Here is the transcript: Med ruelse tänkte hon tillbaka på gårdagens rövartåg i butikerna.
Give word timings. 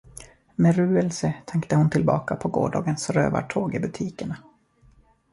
Med 0.55 0.75
ruelse 0.77 1.33
tänkte 1.45 1.75
hon 1.75 1.89
tillbaka 1.89 2.35
på 2.35 2.47
gårdagens 2.49 3.09
rövartåg 3.09 3.75
i 3.75 3.79
butikerna. 3.79 4.37